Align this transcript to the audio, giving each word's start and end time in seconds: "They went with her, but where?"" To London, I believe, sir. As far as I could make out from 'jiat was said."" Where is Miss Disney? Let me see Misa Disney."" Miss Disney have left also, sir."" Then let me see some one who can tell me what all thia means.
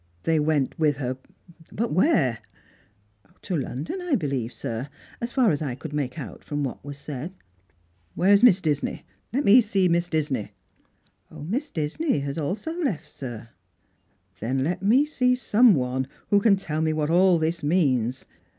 "They 0.23 0.39
went 0.39 0.79
with 0.79 0.97
her, 0.97 1.19
but 1.71 1.93
where?"" 1.93 2.39
To 3.43 3.55
London, 3.55 4.01
I 4.01 4.15
believe, 4.15 4.51
sir. 4.51 4.89
As 5.21 5.31
far 5.31 5.51
as 5.51 5.61
I 5.61 5.75
could 5.75 5.93
make 5.93 6.17
out 6.17 6.43
from 6.43 6.63
'jiat 6.63 6.83
was 6.83 6.97
said."" 6.97 7.33
Where 8.15 8.31
is 8.33 8.41
Miss 8.41 8.61
Disney? 8.61 9.05
Let 9.31 9.45
me 9.45 9.61
see 9.61 9.87
Misa 9.87 10.09
Disney."" 10.09 10.53
Miss 11.31 11.69
Disney 11.69 12.17
have 12.21 12.37
left 12.37 12.39
also, 12.39 12.95
sir."" 13.03 13.49
Then 14.39 14.63
let 14.63 14.81
me 14.81 15.05
see 15.05 15.35
some 15.35 15.75
one 15.75 16.07
who 16.31 16.39
can 16.41 16.55
tell 16.55 16.81
me 16.81 16.93
what 16.93 17.11
all 17.11 17.37
thia 17.39 17.63
means. 17.63 18.25